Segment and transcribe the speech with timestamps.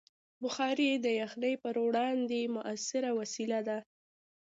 [0.43, 3.77] بخاري د یخنۍ پر وړاندې مؤثره وسیله ده.